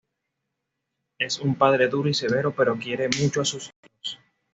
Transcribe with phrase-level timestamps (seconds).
[1.19, 4.17] Es un padre duro y severo pero quiere mucho a sus hijos.